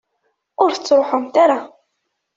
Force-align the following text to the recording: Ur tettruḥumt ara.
Ur 0.63 0.69
tettruḥumt 0.71 1.35
ara. 1.43 1.59